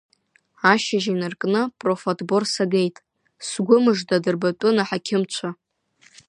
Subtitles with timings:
[0.71, 2.97] Ашьыжь инаркны профотбор сагеит,
[3.47, 5.49] сгәы мыжда дырбатәын аҳақьымцәа.